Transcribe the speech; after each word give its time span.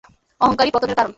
অহংকারই 0.41 0.71
পতনের 0.71 0.95
কারণ। 0.95 1.09